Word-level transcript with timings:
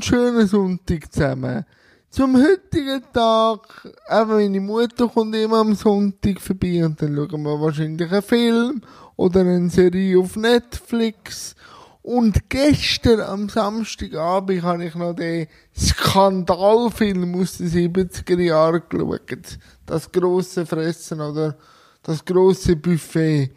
und 0.00 0.04
schönen 0.06 0.46
Sonntag 0.46 1.12
zusammen. 1.12 1.66
Zum 2.08 2.34
heutigen 2.42 3.02
Tag, 3.12 3.84
eben 4.10 4.30
meine 4.30 4.60
Mutter 4.60 5.08
kommt 5.08 5.36
immer 5.36 5.58
am 5.58 5.74
Sonntag 5.74 6.40
vorbei 6.40 6.82
und 6.86 7.02
dann 7.02 7.14
schauen 7.14 7.42
wir 7.42 7.60
wahrscheinlich 7.60 8.10
einen 8.10 8.22
Film 8.22 8.80
oder 9.16 9.40
eine 9.40 9.68
Serie 9.68 10.18
auf 10.18 10.36
Netflix. 10.36 11.54
Und 12.00 12.48
gestern 12.48 13.20
am 13.20 13.50
Samstagabend 13.50 14.62
habe 14.62 14.86
ich 14.86 14.94
noch 14.94 15.12
den 15.12 15.48
Skandalfilm 15.78 17.38
aus 17.38 17.58
den 17.58 17.68
70er 17.68 18.40
Jahren 18.40 18.82
geschaut. 18.88 19.58
Das 19.84 20.10
grosse 20.10 20.64
Fressen 20.64 21.20
oder 21.20 21.58
das 22.02 22.24
grosse 22.24 22.74
Buffet. 22.74 23.50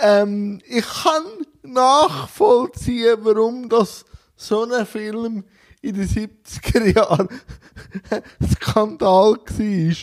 Ähm, 0.00 0.60
ich 0.68 0.86
kann 0.86 1.24
nachvollziehen, 1.64 3.18
warum 3.22 3.68
das 3.68 4.04
so 4.38 4.64
ein 4.64 4.86
Film 4.86 5.44
in 5.82 5.94
den 5.94 6.08
70er 6.08 6.94
Jahren 6.94 7.28
ein 8.10 8.48
Skandal 8.48 9.36
war. 9.36 9.96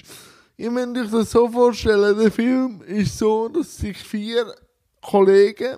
Ihr 0.57 0.71
müsst 0.71 0.97
euch 0.97 1.11
das 1.11 1.31
so 1.31 1.49
vorstellen, 1.49 2.17
der 2.17 2.31
Film 2.31 2.81
ist 2.81 3.17
so, 3.17 3.47
dass 3.49 3.77
sich 3.77 3.97
vier 3.97 4.53
Kollegen, 5.01 5.77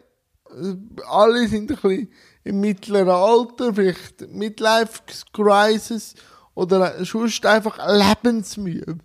alle 1.07 1.47
sind 1.47 1.71
ein 1.71 1.75
bisschen 1.75 2.11
im 2.43 2.59
mittleren 2.59 3.09
Alter, 3.09 3.73
vielleicht 3.73 4.29
Midlife 4.29 5.01
Crisis 5.33 6.15
oder 6.55 7.03
sonst 7.05 7.45
einfach 7.45 7.77
lebensmüde. 7.87 8.97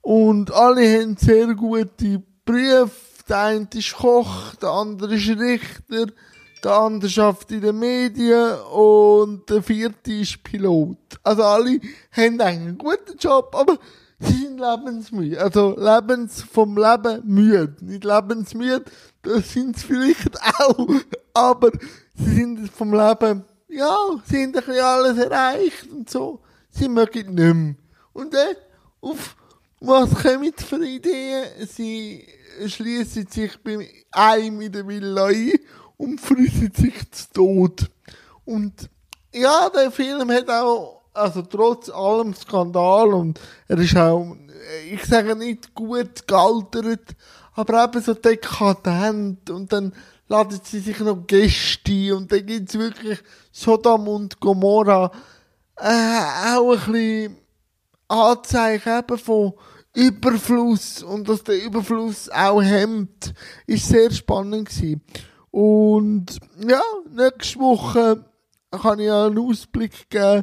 Und 0.00 0.52
alle 0.52 1.00
haben 1.00 1.16
sehr 1.16 1.54
gute 1.54 2.22
Berufe. 2.44 2.90
Der 3.28 3.38
eine 3.38 3.68
ist 3.72 3.94
Koch, 3.94 4.54
der 4.56 4.68
andere 4.68 5.14
ist 5.14 5.28
Richter, 5.28 6.06
der 6.64 6.72
andere 6.72 7.10
schafft 7.10 7.52
in 7.52 7.60
den 7.60 7.78
Medien 7.78 8.58
und 8.72 9.48
der 9.50 9.62
vierte 9.62 10.12
ist 10.12 10.42
Pilot. 10.42 10.96
Also 11.22 11.42
alle 11.42 11.80
haben 12.10 12.40
einen 12.40 12.78
guten 12.78 13.16
Job, 13.18 13.54
aber 13.54 13.78
sie 14.18 14.44
sind 14.44 14.58
lebensmüde. 14.58 15.40
Also 15.40 15.76
lebens 15.78 16.42
vom 16.42 16.76
Leben 16.76 17.22
müde. 17.24 17.76
Nicht 17.80 18.04
lebensmüde, 18.04 18.84
das 19.22 19.52
sind 19.52 19.78
sie 19.78 19.86
vielleicht 19.86 20.40
auch, 20.60 20.88
aber 21.34 21.70
sie 22.14 22.34
sind 22.34 22.70
vom 22.70 22.92
Leben, 22.92 23.44
ja, 23.68 23.96
sie 24.24 24.42
haben 24.42 24.46
ein 24.46 24.52
bisschen 24.52 24.80
alles 24.80 25.18
erreicht 25.18 25.90
und 25.90 26.08
so. 26.08 26.40
Sie 26.70 26.88
mögen 26.88 27.34
nicht 27.34 27.54
mehr. 27.54 27.74
Und 28.12 28.32
dann, 28.32 28.56
auf 29.00 29.36
was 29.80 30.14
kommen 30.14 30.52
für 30.56 30.84
Ideen? 30.84 31.44
Sie 31.68 32.26
schließen 32.66 33.26
sich 33.26 33.52
bei 33.62 33.88
einem 34.12 34.60
in 34.62 34.72
der 34.72 34.86
Villa 34.86 35.26
ein 35.26 35.52
und 36.04 36.20
frissen 36.20 36.72
sich 36.74 37.10
zu 37.10 37.32
Tod. 37.32 37.90
Und 38.44 38.88
ja, 39.32 39.70
der 39.70 39.90
Film 39.90 40.30
hat 40.30 40.48
auch, 40.48 41.02
also 41.12 41.42
trotz 41.42 41.88
allem 41.88 42.34
Skandal 42.34 43.14
und 43.14 43.40
er 43.68 43.78
ist 43.78 43.96
auch, 43.96 44.36
ich 44.90 45.04
sage 45.04 45.34
nicht 45.34 45.74
gut 45.74 46.26
gealtert, 46.26 47.16
aber 47.54 47.84
eben 47.84 48.02
so 48.02 48.14
dekadent 48.14 49.50
und 49.50 49.72
dann 49.72 49.92
laden 50.28 50.60
sie 50.62 50.80
sich 50.80 50.98
noch 51.00 51.26
Gäste 51.26 51.92
ein 51.92 52.12
und 52.12 52.32
dann 52.32 52.46
gibt's 52.46 52.78
wirklich 52.78 53.18
Sodom 53.52 54.08
und 54.08 54.40
Gomorra 54.40 55.10
äh, 55.76 56.54
auch 56.54 56.72
ein 56.72 56.92
bisschen 56.92 57.36
Anzeichen 58.08 58.98
eben 58.98 59.18
von 59.18 59.54
Überfluss 59.94 61.02
und 61.02 61.28
dass 61.28 61.44
der 61.44 61.62
Überfluss 61.62 62.28
auch 62.28 62.60
hemmt, 62.60 63.32
ist 63.66 63.88
sehr 63.88 64.10
spannend 64.10 64.68
gewesen. 64.68 65.02
Und 65.54 66.40
ja, 66.66 66.82
nächste 67.14 67.60
Woche 67.60 68.24
kann 68.72 68.98
ich 68.98 69.08
einen 69.08 69.38
Ausblick 69.38 70.10
geben. 70.10 70.42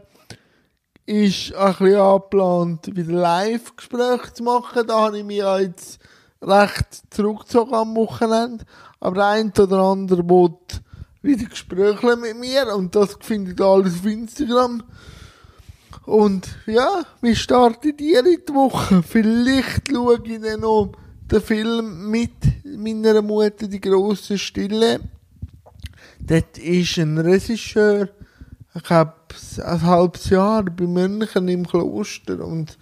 Ist 1.06 1.54
ein 1.54 1.74
bisschen 1.74 1.96
angeplant, 1.98 2.96
wieder 2.96 3.12
Live-Gespräche 3.12 4.34
zu 4.36 4.44
machen. 4.44 4.88
Da 4.88 5.02
habe 5.02 5.18
ich 5.18 5.26
mich 5.26 5.40
jetzt 5.40 6.00
recht 6.42 7.04
zurückgezogen 7.10 7.74
am 7.74 7.94
Wochenende. 7.98 8.64
Aber 9.02 9.16
der 9.16 9.26
eine 9.26 9.52
oder 9.52 9.80
andere 9.80 10.30
will 10.30 10.56
wieder 11.22 11.50
Gespräche 11.50 12.16
mit 12.16 12.38
mir 12.38 12.74
und 12.74 12.96
das 12.96 13.18
findet 13.20 13.60
ihr 13.60 13.66
alles 13.66 13.96
auf 13.96 14.06
Instagram. 14.06 14.82
Und 16.06 16.48
ja, 16.68 17.04
wir 17.20 17.36
starten 17.36 17.98
die 17.98 18.14
Woche. 18.14 19.04
Vielleicht 19.04 19.92
schaue 19.92 20.22
ich 20.24 20.40
dann 20.40 20.62
noch 20.62 20.94
den 21.32 21.42
Film 21.42 22.10
mit 22.10 22.32
meiner 22.66 23.22
Mutter, 23.22 23.68
die 23.68 23.80
grosse 23.80 24.38
Stille. 24.38 25.00
Dort 26.20 26.58
ist 26.58 26.98
ein 26.98 27.18
Regisseur, 27.18 28.10
ich 28.76 28.84
glaube, 28.84 29.14
ein 29.64 29.82
halbes 29.82 30.30
Jahr 30.30 30.64
bei 30.64 30.86
München 30.86 31.48
im 31.48 31.66
Kloster 31.66 32.46
und 32.46 32.78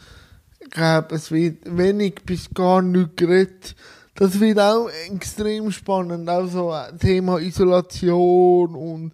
ich 0.59 0.69
glaube, 0.71 1.15
es 1.15 1.31
wird 1.31 1.77
wenig 1.77 2.21
bis 2.25 2.49
gar 2.53 2.81
nicht 2.81 3.17
geredet. 3.17 3.75
Das 4.15 4.39
wird 4.39 4.59
auch 4.59 4.89
extrem 5.09 5.71
spannend, 5.71 6.29
auch 6.29 6.47
so 6.47 6.73
Thema 6.99 7.39
Isolation 7.39 8.75
und 8.75 9.13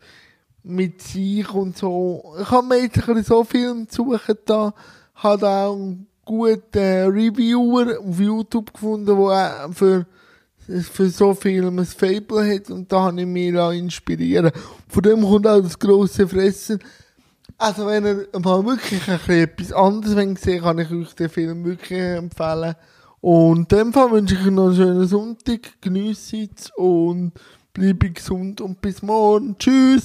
mit 0.64 1.02
sich 1.02 1.50
und 1.54 1.78
so. 1.78 2.36
Ich 2.42 2.50
habe 2.50 2.68
mir 2.68 2.82
jetzt 2.82 3.08
ein 3.08 3.24
so 3.24 3.44
Filme 3.44 3.86
suchen 3.90 4.38
da, 4.46 4.74
habe 5.16 5.48
auch 5.48 5.96
guten 6.26 7.12
Reviewer 7.12 8.00
auf 8.00 8.20
YouTube 8.20 8.74
gefunden, 8.74 9.06
der 9.06 9.70
für, 9.72 10.06
für 10.58 11.10
so 11.10 11.34
Filme 11.34 11.84
ein 11.84 11.86
Fable 11.86 12.56
hat 12.56 12.70
und 12.72 12.92
da 12.92 13.04
habe 13.04 13.22
ich 13.22 13.28
mich 13.28 13.54
inspirieren 13.54 14.52
Von 14.88 15.04
dem 15.04 15.22
kommt 15.22 15.48
auch 15.48 15.62
das 15.62 15.80
grosse 15.80 16.28
Fressen. 16.28 16.80
Also 17.58 17.86
wenn 17.88 18.06
ihr 18.06 18.28
mal 18.40 18.66
wirklich 18.66 19.08
ein 19.08 19.20
etwas 19.30 19.72
anderes 19.72 20.42
sehen 20.42 20.62
kann 20.62 20.80
ich 20.80 20.92
euch 20.92 21.14
den 21.14 21.30
Film 21.30 21.64
wirklich 21.64 22.00
empfehlen. 22.00 22.76
Und 23.22 23.72
in 23.72 23.78
dem 23.78 23.94
Fall 23.94 24.12
wünsche 24.12 24.36
ich 24.36 24.42
euch 24.42 24.52
noch 24.52 24.68
einen 24.68 24.76
schönen 24.76 25.08
Sonntag, 25.08 25.82
genießt 25.82 26.34
es 26.34 26.72
und 26.76 27.32
bleibe 27.74 28.12
gesund 28.12 28.60
und 28.62 28.82
bis 28.82 29.02
morgen. 29.02 29.58
Tschüss! 29.58 30.04